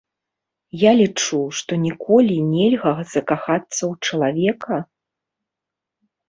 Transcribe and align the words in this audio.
Я 0.83 0.91
лічу, 1.01 1.41
што 1.59 1.71
ніколі 1.87 2.37
нельга 2.53 2.93
закахацца 3.13 3.75
ў 3.91 3.93
чалавека. 4.09 4.81